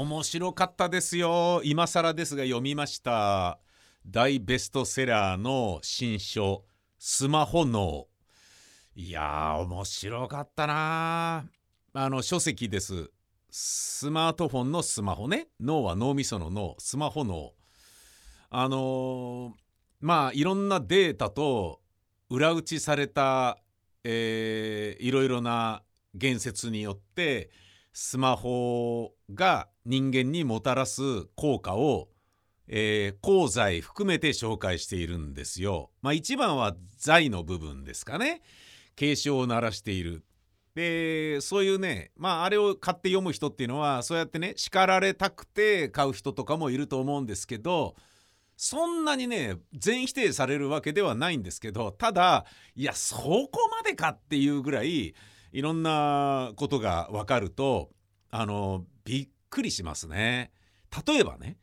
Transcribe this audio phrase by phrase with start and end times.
[0.00, 1.60] 面白かったですよ。
[1.62, 3.58] 今更ですが読みました。
[4.06, 6.64] 大ベストセラーの新書
[6.98, 8.06] スマホ脳。
[8.96, 11.44] いやー面白かったな。
[11.92, 13.10] あの書籍です。
[13.50, 15.48] スマートフォンのスマホね。
[15.60, 16.76] 脳は脳みその脳。
[16.78, 17.52] スマホ脳。
[18.48, 19.52] あのー、
[20.00, 21.82] まあいろんなデータと
[22.30, 23.58] 裏打ちされた、
[24.04, 25.82] えー、いろいろな
[26.14, 27.50] 言説によって
[28.02, 32.08] スマホが人間にもたらす効果を、
[32.66, 35.90] えー、功罪含めて紹介しているんですよ。
[36.00, 38.40] まあ一番は財の部分ですかね。
[38.96, 40.24] 警鐘を鳴らしている。
[40.74, 47.96] でそういうねまああれを買って読む人っていうのはそうやってね叱られたくて買う人とかもいると思うんですけど
[48.56, 55.14] そんなにね全否定されるわけではないんですけどただいやそこまでかっていうぐらい
[55.52, 57.90] いろんなことが分かると
[58.30, 60.52] あのびっくりしますね。
[61.06, 61.58] 例えばね、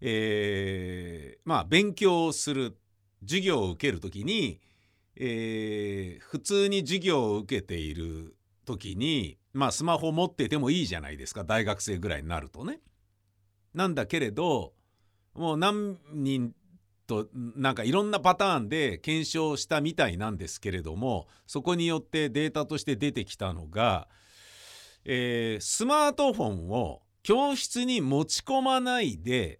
[0.00, 2.76] えー、まあ勉強する
[3.22, 4.60] 授業を受ける時に、
[5.16, 12.80] えー、普通に授業を受けている時にまあスマホ持っててもいいじゃないですか大学生ぐらいになるとね。
[13.74, 14.72] なんだけれど
[15.34, 16.52] もう何人
[17.06, 24.08] となんかいろんなパターンで検証したみたいなんですけれどもそこによってデータとして出てきたのが、
[25.10, 29.58] えー、スマートフォンを教室に持ち込まないで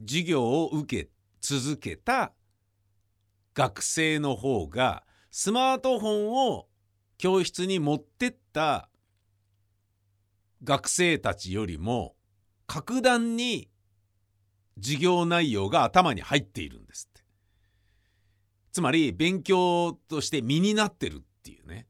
[0.00, 2.34] 授業を受け続けた
[3.54, 6.66] 学生の方がスマートフォンを
[7.16, 8.90] 教室に持ってった
[10.62, 12.14] 学生たちよりも
[12.66, 13.70] 格段に
[14.76, 17.24] 授業内容が頭に入っているんですって。
[18.72, 21.86] つまり勉強として身になってるっていうね。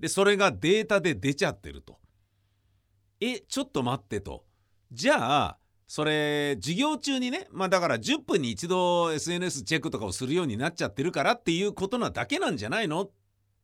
[0.00, 1.98] でそれがデータで出ちゃってると。
[3.32, 4.44] えちょっと待ってと
[4.92, 13.02] じゃあそれ授業中にねまあだから10分に一度 SNS チェックとかをするようになっちゃってるからっていうことなだけなんじゃないの？
[13.02, 13.10] っ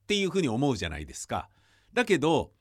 [0.07, 1.49] ていうふうに思うじゃないですか。
[1.93, 2.53] だけど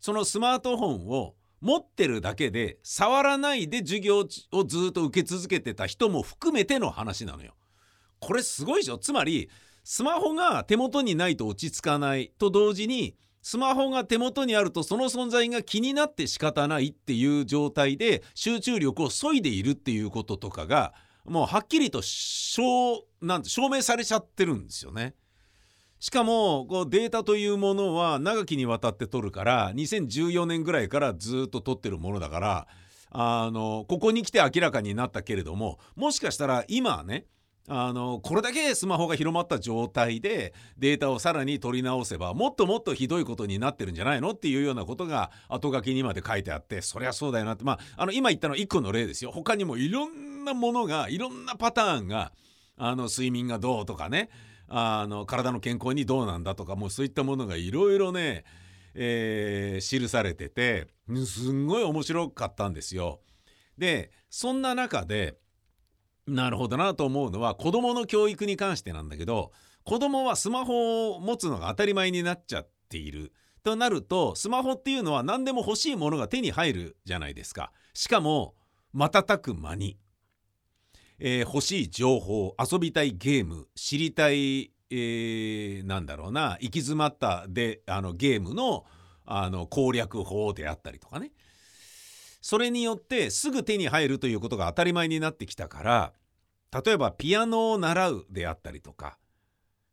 [0.00, 4.24] そのスマートフォンを持ってるだけで触らないで授業を
[4.64, 7.54] ずっと受け続けてた人も含めての話なのよ。
[8.20, 8.98] これすごいでしょ？
[8.98, 9.48] つまり
[9.82, 20.94] スマホが手元にないと落ち着かないと同時にスマホが手元にあるとその存在が気になって仕方ないっていう状態で集中力を削いでいるっていうこととかが
[21.26, 25.14] もうはっきりと証なんて証明されちゃってるんですよね。
[26.00, 32.66] しかもこうデータというものは長きにわたって取るから2014年ぐらいからずっと取ってるものだから
[33.10, 37.26] あのここに来て明らかになったけれどももしかしたら今はね
[37.66, 47.64] あのこれだけスマホが広まった状態でデータをさらに取り直せばもっともっとひどいことになってるんじゃないのっていうようなことが後書きにまで書いてあってそりゃそうだよなって。
[47.64, 49.30] まああの今言ったの1個の例ですよ。
[49.32, 52.32] 他にもいろんなものがいろんなパターンが
[52.76, 54.28] あの睡眠がどうとかね。
[54.68, 58.44] あの体の健康にどうなんだとかもうそういったものがいろいろね、
[58.94, 60.88] えー、記されてて
[61.26, 63.20] すんごい面白かったんですよ。
[63.78, 65.36] でそんな中で
[66.26, 69.52] なるほどなと思うのは子どもの教育に関してなんだけど
[69.84, 73.32] 子どもはスマホを持つのが当たり前になっちゃっている。
[73.62, 77.72] となるとスマホっていうのは何でも欲しいものが手に入るじゃないですか。
[77.94, 78.54] しかも
[78.92, 79.96] 瞬く間に
[81.18, 88.84] えー、欲しい情報遊びたいゲーム知りたい、えー、なんだろうな行き詰まったであのゲームの
[89.26, 91.32] あの攻略法であったりとかね
[92.44, 96.12] それによってすぐ手に入るということが当たり前になってきたから
[96.84, 99.16] 例えばピアノを習うであったりとか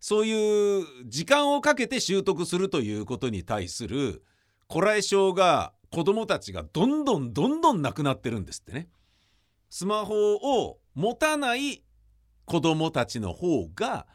[0.02, 4.26] そういう時間をかけて習得するということに対する
[4.68, 8.90] こらえ性が子どもたちがどんどんどんどんなくなってるんですってね。
[9.70, 11.86] スマホを持たない
[12.44, 14.08] 子どもたちの方が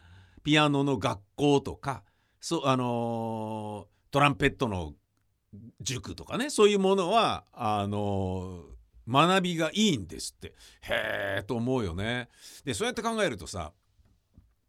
[0.44, 2.04] ピアノの学校とか
[2.40, 4.92] そあの、トランペットの
[5.80, 8.64] 塾とかねそういうものはあの、
[9.08, 10.48] 学びがいいんですって
[10.82, 12.28] へえと思うよね。
[12.64, 13.72] でそうやって考えるとさ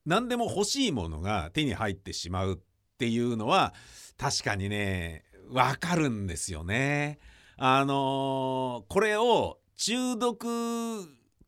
[0.05, 2.57] 何でも欲しいものが手に入ってしまうっ
[2.97, 3.73] ていうのは
[4.17, 7.19] 確かにねわかるんですよね。
[7.57, 10.47] あの、これを中毒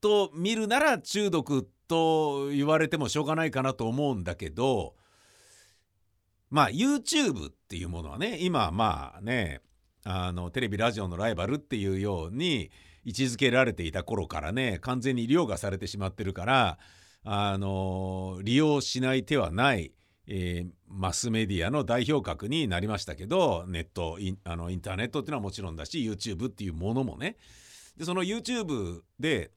[0.01, 4.95] と見るなら中毒と言われてもしょうがないかなと思うんだけど
[6.49, 9.61] まあ YouTube っていうものはね今まあね
[10.03, 12.71] あのテレビラジオのライバルっていうように
[13.05, 16.77] 位置づけられていた頃からね完全に凌駕されてしまってるから
[17.23, 19.91] あの利用しない手はない、
[20.27, 27.37] えー、マスメディアの代表格になりましたけどネットインあのインターネットっていうのはもちろんだし YouTube っていうものもね。
[27.97, 29.51] でその YouTube で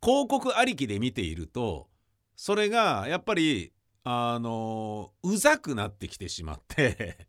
[0.00, 1.88] 広告ありきで見ていると
[2.36, 3.72] それがやっぱり
[4.04, 7.26] あのうざくなってきてしまって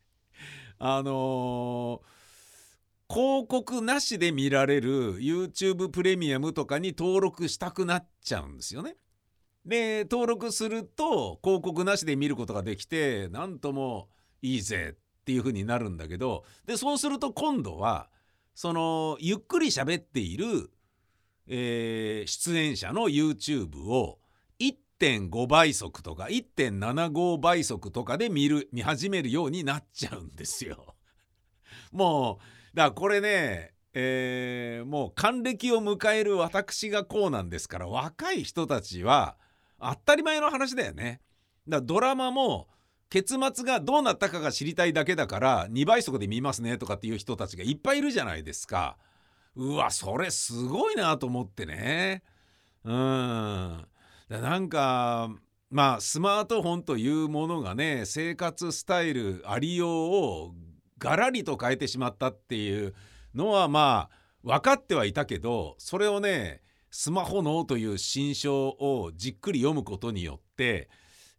[0.78, 2.02] あの
[3.10, 8.96] 広告なしで見られる YouTube プレミアムとかに登録したくなっちゃうんですよね。
[9.64, 14.08] で登録すると広告なしで見ることができてなんとも
[14.40, 18.08] いいぜっていう風になるんだけどでそうすると今度は
[18.54, 20.70] そのゆっくり喋っている、
[21.48, 24.17] えー、出演者の YouTube を
[25.00, 30.96] 1.5倍速とか1.75倍速とかで見る見始めるようになっちゃうんですよ。
[31.92, 32.40] も
[32.72, 39.36] うだからこれねえー、もう還暦を迎える私がこうなんですから若い人たちは
[39.80, 41.20] 当たり前の話だよね。
[41.66, 42.68] だからドラマも
[43.10, 48.98] 結末がどうなったかが知りたいだけだから2倍速で見ますねとかっていう人たちがいっぱいいるじゃないですか。
[49.56, 52.22] うわそれすごいなと思ってね。
[52.84, 53.86] うん。
[54.28, 55.30] なんか
[55.70, 60.54] まあスマートフォンというものがね生活スタイルありようを
[60.98, 62.94] ガラリと変えてしまったっていう
[63.34, 70.88] のはまあ分かってはいたけどそれをねスマホ脳という新書をじっくり読むことによって、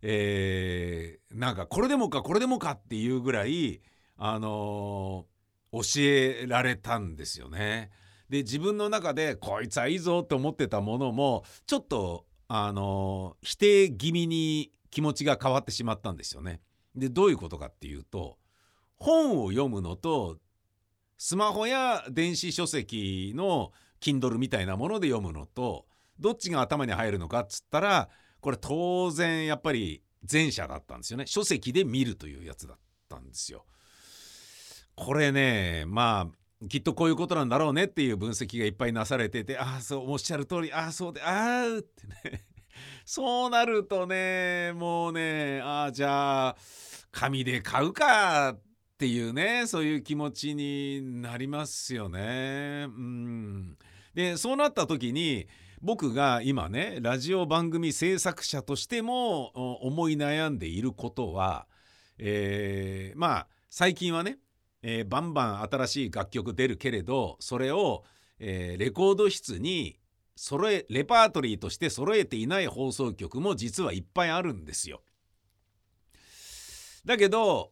[0.02, 3.82] えー、なんかこれでもかこれでもかっていうぐらい、
[4.18, 7.90] あのー、教えられたんですよね。
[8.30, 16.60] で自分の中でこいつはいいぞって思ってたものもちょっと、あの、否定気味に気持ちが変わってしまったんですよね。
[16.96, 18.38] でどういうことかっていうと
[18.98, 20.38] 本を読むのと
[21.18, 25.86] スマホや電子書籍の Kindle みたいなもので読むのと
[26.20, 28.10] どっちが頭に入るのかっつったら
[28.42, 33.66] これ当然やっぱり前者だったんですよね書籍で見るというやつだったんですよ。
[34.96, 42.46] これねまあきっとこういうことなんだろうねっていう分析がいっぱいなされててああそうおっしゃる通りああそうでああってね
[43.06, 46.58] そうなるとねもうねああじゃあ
[47.12, 48.62] 紙で買うかっ
[48.98, 52.86] ていうねそういう気持ちになりますよね。
[52.88, 53.78] うん
[54.14, 55.48] でそうなった時に
[55.82, 59.48] 僕が今ねラジオ番組制作者としても
[59.86, 61.68] 思い悩んでいることは、
[62.18, 64.40] えー、まあ最近はね、
[64.82, 68.04] えー、バンバン新しい楽曲出るけれどそれを、
[68.40, 70.00] えー、レコード室に
[70.36, 75.02] 揃えレパートリーとして揃えていない放送局も実はいっぱいあるんですよ。
[77.06, 77.72] だけど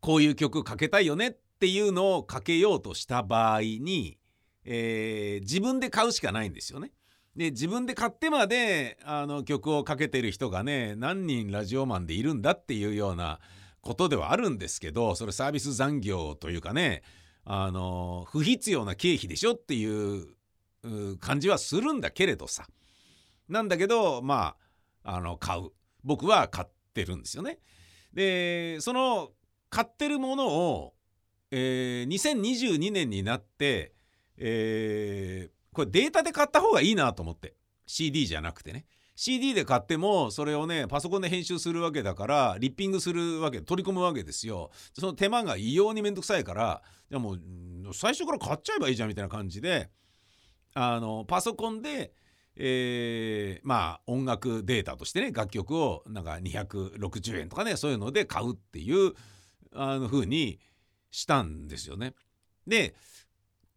[0.00, 4.18] こういう曲かけたいよねっていうのをかけようとした場合に
[4.64, 6.92] えー、自分で買うしかないんですよね。
[7.36, 13.40] で自分で買ってまであの曲をかけてる人がね何人ラジオマンでいるんだっていうような
[13.82, 17.02] ことではあるんですけどそれサービス残業というかね
[17.44, 20.26] あの不必要な経費でしょっていう
[21.18, 22.66] 感じはするんだけれどさ。
[23.48, 24.56] なんだけどま
[25.04, 25.70] ああの買う。
[26.04, 27.58] 僕は買ってるんですよね。
[28.14, 29.30] でその
[29.70, 30.94] 買ってるものを、
[31.50, 33.92] えー、2022年になって
[34.36, 37.54] えー、これデータで買った方がいいなと思って。
[37.86, 38.86] CD じゃなくてね。
[39.14, 47.36] CD で買ってもそれをねパソコンで編集するわけだからリッピングするわけ取り込むわけですよその手間が異様にめんどくさいからでも
[47.92, 49.90] 最初から買っちゃえばいいじゃんみたいな感じで
[50.74, 52.12] あのパソコンで
[52.54, 59.14] えー、まあ音楽データとしてね楽曲をなんか260円とかねそういうので買うっていう
[59.74, 60.60] あの風に
[61.10, 62.14] したんですよね。
[62.66, 62.94] で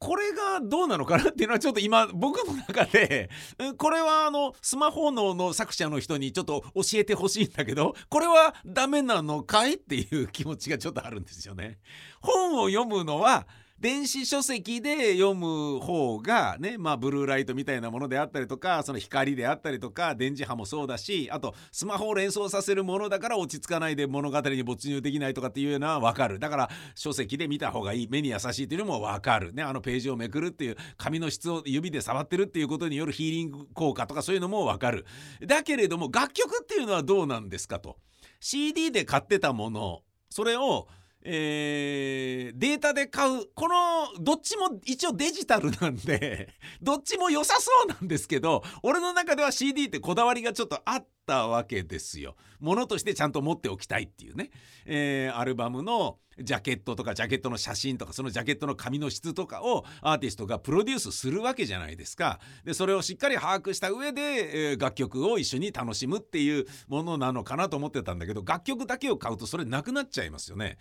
[0.06, 3.28] これがどうなのかなっていうのはちょっと今僕の中で
[3.76, 11.80] これはあのスマホのの作者の人にちょっと教えてほしいんだけどこれはダメなのかいっていう気持ちがちょっとあるんですよね。
[12.22, 13.48] 本を読むのは
[13.80, 26.40] 電子書籍で読む方がねまあブルーライトみたいなものであったりとかその光であったりとか電磁波もそうだしあとスマホを連想させるものだから落ち着かないで物語に没入できないとかっていうのは分かる。
[26.40, 29.54] だから書籍で見た方がいい目に優しいっていうのも分かる。
[29.54, 35.06] ねあのページをめくるっていう紙の質を指で触ってるっていうことによるヒーリング効果とかそういうのも分かる。
[35.46, 37.98] だけれども楽曲っていうのはどうなんですかと。
[38.40, 40.88] CD で買ってたものそれを
[41.28, 43.48] えー、データで買う。
[43.56, 52.36] このどっちも一応デジタルなんで どっちも良さそうなんですけど俺の中では CD ってこだわりがちょっとあっったわけですよ。
[52.60, 54.52] ものとしてちゃんと持っておきたいっていうね、
[54.86, 62.40] えー、アルバムのジャケットとかジャケットの写真とかそのジャケットの紙の質とかをアーティストがプロデュースするわけじゃないですか。
[62.64, 70.78] でそれをしっかり把握した上で、えー、楽曲を一緒に楽しむっていうものなのかなと思ってたんだけど楽曲だけを買うとそれなくなっちゃいますよね。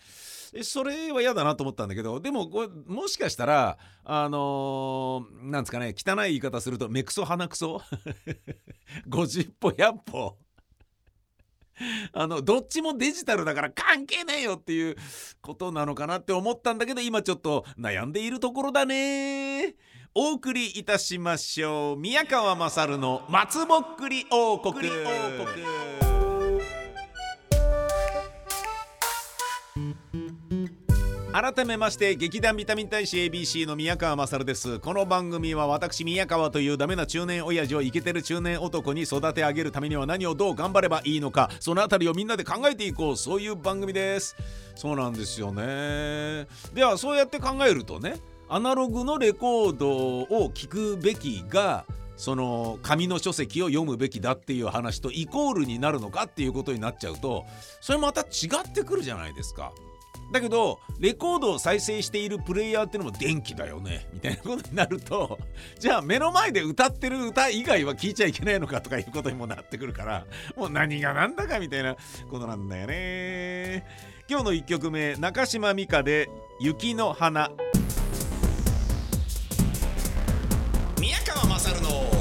[0.63, 2.49] それは嫌だなと思ったんだけどでも
[2.87, 7.81] もしかしたらあのー、なんですかね汚い言い方すると目くそ鼻くそ
[9.09, 10.34] ？50歩100歩
[12.13, 14.97] あのどっちもデジタルだから関係ねえよっていう
[15.41, 19.75] ことなのかなって思ったんだけど今ちょっと悩んでいるところだね。
[20.17, 21.97] お送りいたしましょう。
[21.97, 24.89] 宮川勝の松ぼっくり王国。
[31.35, 34.79] 改めまして劇団ビタミン大使 ABC の宮川勝です。
[34.79, 43.17] この番組は私宮川というダメな中年親父をイケてる中年男に育て上げるためには何をどう頑張ればいいのかそのあたりをみんなで考えていこう。
[43.17, 44.37] そういう番組です。
[44.77, 46.47] そうなんですよね。
[46.73, 57.45] ではそうやって考えるとねアナログのレコードを聞くべきがその紙の書籍を読むべきだっていう話とイコールになるのかっていうことになっちゃうと
[57.81, 58.25] それまた違
[58.65, 59.73] ってくるじゃないですか。
[60.35, 65.39] だけどレコードを再生しているプレイヤーってのも電気だよねみたいなことになると
[65.79, 70.27] じゃあ目の前で歌ってる歌以外は聴いちゃいけないのかとかいうことにもなってくるから
[70.57, 71.95] もう何が何だかみたいな
[72.29, 73.87] ことなんだよね。
[74.29, 77.53] 今日の1曲目中島美嘉で「雪の花」
[80.99, 82.14] 宮川勝の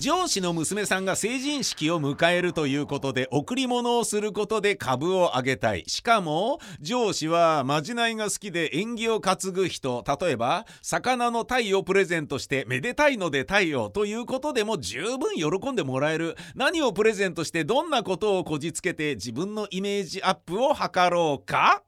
[0.00, 5.84] 上司の娘さんが成人式を迎えるということで贈り物をすることで株を上げたい。
[5.88, 10.02] しかも上司はまじないが好きで縁起を担ぐ人。
[10.20, 16.34] 例えば魚の鯛をプレゼントしてめでたいので鯛をということでも十分喜んでもらえる。
[16.54, 21.82] 何をプレゼントしてどんなことをこじつけて自分のイメージアップを図ろうか。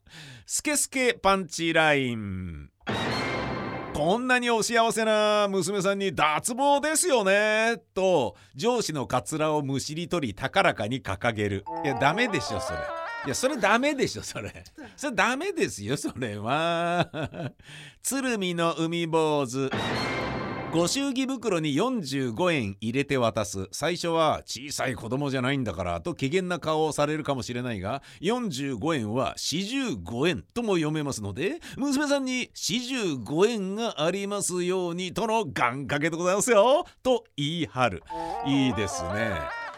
[0.44, 2.71] スケスケパンチライン。
[4.04, 7.80] こんなにお幸せな娘さんに脱帽ですよね。
[7.94, 11.64] と上司のカツラをむしり取り高らかに掲げる。
[11.84, 12.80] いやダメでしょそれ。
[13.26, 14.64] いやそれダメでしょそれ。
[14.96, 17.08] それダメですよそれは。
[18.02, 19.70] 鶴見の海坊主。
[20.72, 23.68] ご祝儀袋に45円入れて渡す。
[23.72, 38.02] 最初は小さい子供じゃないんだからと怪げな顔をされるかもしれないが45円は45円とも読めますので娘さんに45円がありますようにとの願掛けでございますよと言い張る。
[38.46, 39.32] いいですね。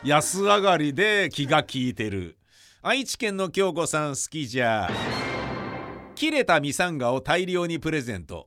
[0.05, 2.39] 安上がりで気が利いてる。
[2.83, 4.89] 愛知県の京子さん好きじゃ。
[6.15, 8.47] 切れたミサンガを大量にプレゼント。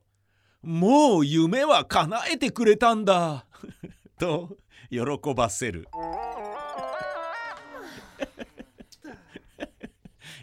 [0.61, 3.45] もう夢は叶えてくれたんだ。
[4.19, 4.57] と
[4.89, 4.99] 喜
[5.33, 5.87] ばせる。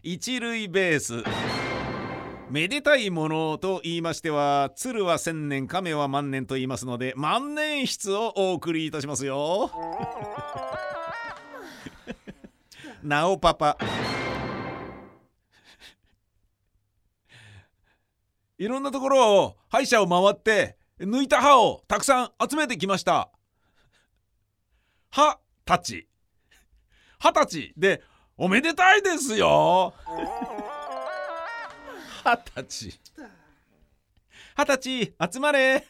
[0.02, 1.23] 一塁ベース。
[2.50, 9.71] めでたいものと言いましては鶴は千年亀は万年と言いますので万年筆をお送りいたしますよ。
[13.02, 13.76] なおパパ。
[18.58, 23.30] いろんなところを歯医者を回って抜いた歯をたくさん集めてきました。
[25.11, 26.08] 歯たち。
[27.18, 27.73] 歯たち。
[27.76, 28.02] で
[28.37, 29.94] おめでたいですよ。
[32.23, 32.99] 歯たち。
[34.54, 35.84] 歯たち集まれ。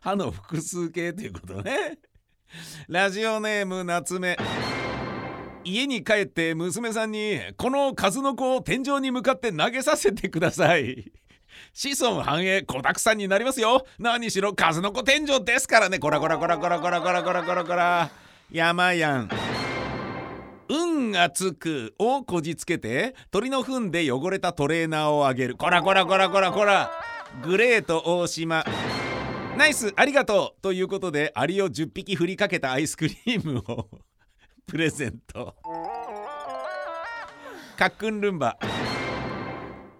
[0.00, 1.98] 歯の複数形ということね。
[2.88, 4.36] ラジオネーム夏目。
[5.64, 11.10] 家に帰って娘さんにこの数の子を天井に向かって投げさせてください。
[11.72, 13.86] 子孫繁栄子だくさんになりますよ。
[13.98, 15.98] 何しろ数の子天井ですからね。
[15.98, 18.10] こらこらこらこらこらこらこらこらこら。
[18.50, 19.28] 山やん。
[20.68, 25.56] 運がつくをこじつけて鳥の糞で汚れたトレーナーをあげる。
[25.56, 26.90] こらこらこらこらこら。
[27.42, 28.64] グレート大島。
[29.56, 30.62] ナイスありがとう。
[30.62, 33.88] ということでアリを10匹振りかけたアイスクリームを。
[34.66, 35.54] プレゼント。
[37.76, 38.58] かっくんルンバ。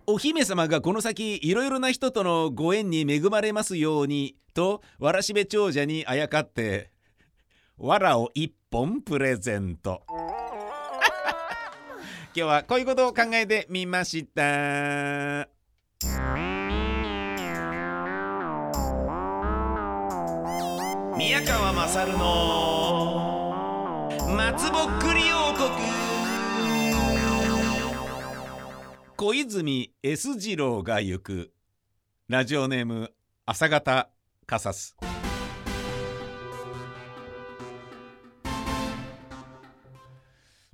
[0.06, 6.90] お姫様がこの先いろいろな人とのご縁に恵まれますようにとわらしべ長者にあやかって
[7.78, 10.02] わらを一本プレゼント。
[10.08, 15.48] 今日はこういうことを考えてみました。
[21.16, 23.33] 宮川勝の
[24.36, 25.70] 松ぼっくり王国。
[29.16, 31.52] 小泉 S 次郎が行く。
[32.28, 33.12] ラジオネーム
[33.46, 34.08] 朝方
[34.46, 34.96] カサス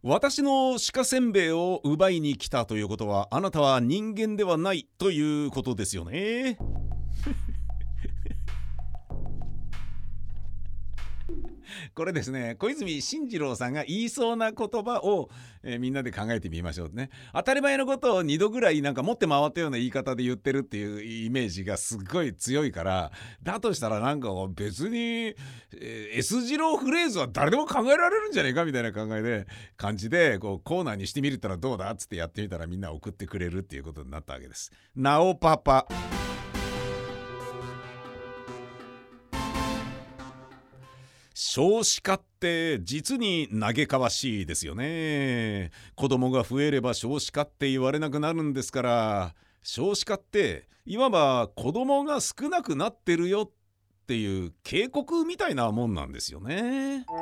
[0.02, 6.56] 私の鹿せんべいを奪いに来たということはあなたは人間ではないということですよね。
[11.94, 15.30] これですね小泉進次郎さんが言いそうな言葉を、
[15.62, 23.12] えー、みんなで考えてみましょうね当たり前のことを2度ぐらいなんか持って回ったような言い方で言ってるっていうイメージがすっごい強いから
[23.42, 29.46] だとしたらなんか別に、えー、S 字郎フレーズは誰でも考えられるんじゃねえかみたいな考えで
[29.76, 34.70] 感じでこうコーナーにしてみるったらどうだっつってやってみたらみんな送ってくれるっていうことになったわけです。
[34.94, 35.86] なおパパ
[41.42, 53.50] 少子化って実に嘆かわしいですよね子供が増えれば少子化って言われなくなるんですから少子化っていわば子供が少なくなってるよっ
[54.06, 57.06] ていう警告みたいなもんなんですよね。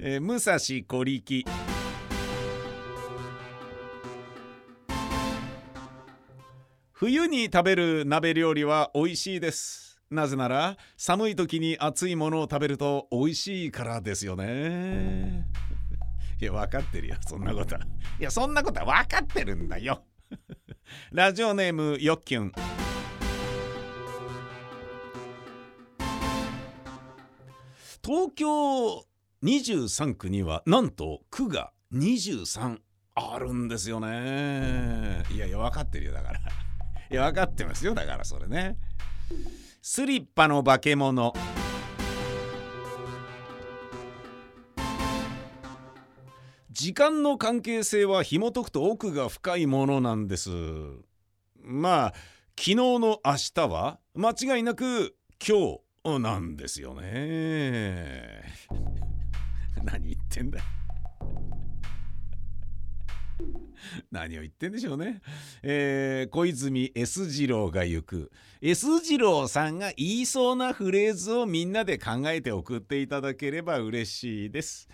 [0.00, 1.44] えー、武蔵小力
[7.02, 10.00] 冬に食べる鍋料理は美味しいです。
[10.08, 15.48] なぜなら寒い時に熱いものを食べると美味しいからですよね。
[16.40, 17.74] いや分かってるよそんなこと。
[17.74, 17.78] い
[18.20, 20.04] やそんなことは分かってるんだよ。
[21.10, 22.52] ラジオネームよっきゅん。
[28.06, 29.04] 東京
[29.42, 32.78] 23区にはなんと区が23
[33.16, 35.24] あるんですよね。
[35.32, 36.40] いやいや分かってるよだから。
[37.12, 38.78] いや分かってますよだからそれね。
[39.82, 41.34] スリッパの化け物。
[46.70, 50.48] 時間の関係性は紐解くと奥が深いものなんです。
[51.60, 52.14] まあ
[52.58, 55.14] 昨日の明日は間違いなく
[55.46, 58.42] 今日なんですよね。
[59.84, 60.60] 何言ってんだ。
[64.10, 65.20] 何を言ってんでしょうね。
[65.62, 74.88] えー、小泉 S 次郎が行く S 次郎さんが言いそうなフレーズをみんなで考えて送っていただければ嬉しいです。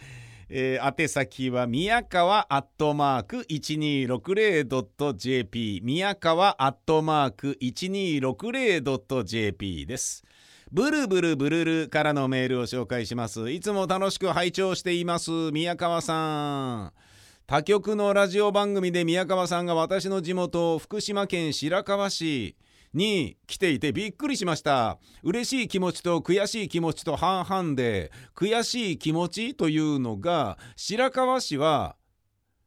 [0.50, 10.24] えー、宛先は宮川アットマーク 1260.jp 宮川アットマーク 1260.jp です。
[10.70, 13.50] ブルブルブルルからのメールを紹介します。
[13.50, 15.30] いつも楽しく拝聴しています。
[15.52, 17.07] 宮川さん。
[17.50, 22.56] 他局のラジオ番組で宮川さんが私の地元福島県白河市
[22.92, 24.98] に来ていてびっくりしました。
[25.22, 31.96] 嬉しい気持ちと悔しい気持ちと半々で悔しい気持ちというのが白河市は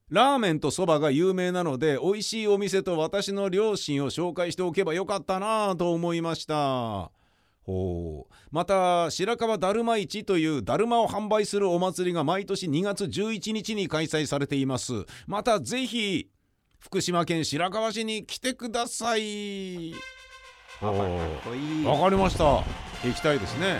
[0.09, 7.11] ラーメンとそばが有名なので美味しいお店と私の両親を紹介しておけばよかったなぁと思いました。
[7.63, 8.33] ほう。
[8.51, 15.05] また白川だるま市というだるまを販売するお祭りが毎年2月11日に開催されています。
[15.27, 16.29] またぜひ
[16.79, 19.93] 福島県白河市に来てください。
[20.81, 22.43] わかりました。
[23.03, 23.79] 行きたいですね。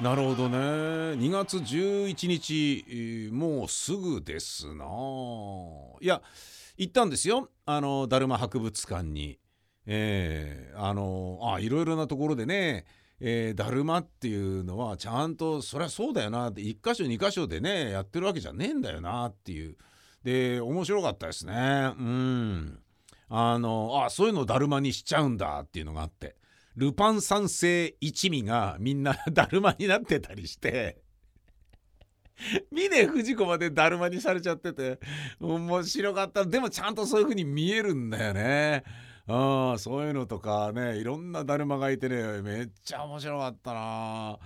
[0.00, 0.58] なるほどね。
[0.58, 4.84] 2月11日もうすぐですな。
[6.00, 6.22] いや
[6.78, 7.50] 行ったんですよ。
[7.66, 9.38] あのだるま博物館に
[9.86, 12.84] えー、あのあいろいろなところでね
[13.18, 19.76] えー、だるまっていうのはちゃんとそりゃそうだよなって1箇所2箇所でねやってるわけじゃねえんだよなっていう。
[20.22, 21.54] で面白かったですね。
[21.98, 22.78] うん。
[23.28, 26.36] あのあそういうのだるまにしちゃうんだっていうのがあって。
[26.74, 31.00] ルパン三世一味がみんな だるまになってたりして。
[32.70, 35.00] 峰不二子までだるまにされちゃってて
[35.40, 36.44] 面白かった。
[36.44, 38.84] でもちゃんとそういう風に見えるんだよね。
[39.28, 44.38] あそういうのとかねいろんなだるまがいてねめっちゃ面白かったな。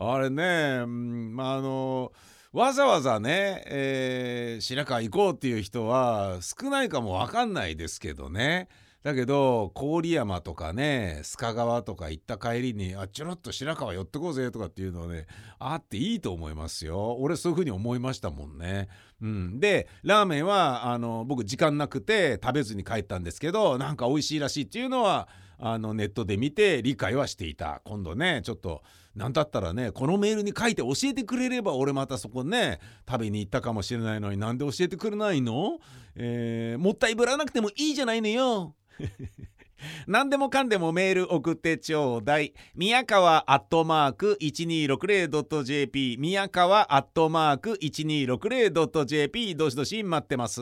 [0.00, 2.12] あれね、まああの
[2.52, 8.68] わざわざね、えー、白川行こうっていう人は少ないかも分かんないですけどね。
[9.08, 15.26] だけど郡山とかね須賀川とか行った帰りにあちょろっと白川寄ってこうぜとかっていうのはね
[15.58, 18.88] あっていいと思いますよ俺そういう風に思いましたもんね。
[19.22, 25.26] うん、でラーメンはあの僕時間なくて食べずに帰ったんですけどなんか美味しいらしいっていうのは
[25.58, 28.82] あのネットで見て理解はしていた今度ねちょっと
[29.16, 35.78] 何だったらねこのメールに書いて教えてくれれば俺またそこね食べに行ったかもしれないのになんで教えてくれないの、
[36.14, 38.74] えー、もったいぶらなくてもいいじゃないのよ。
[40.06, 42.52] 何でもかんでもメール送ってちょうだい。
[42.74, 50.60] 宮川アットマーク 1260.jp 宮川アットマーク 1260.jp どしどし待ってます。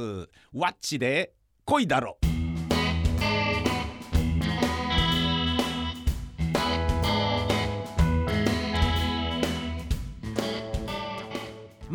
[0.52, 1.32] ワッチで
[1.64, 2.18] 恋だろ。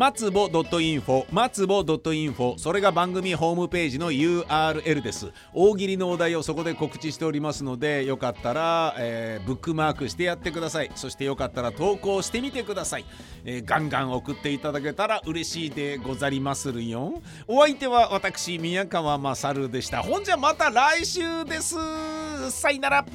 [0.02, 5.32] 松ぼ .info 松ぼ .info それが番組ホームページの URL です。
[5.54, 10.90] 大喜利のお題をそこで告知しておりますのでよかったら、えー、ブックマークしてやってください。
[10.96, 13.06] そしてよかったら投稿してみてください、
[13.46, 17.22] えー、ガンガン送っていただけたら嬉しいでござりまするよ。
[17.48, 20.02] お相手は私宮川勝でした。
[20.02, 21.76] ほんじゃまた来週です。
[22.50, 23.06] さよなら。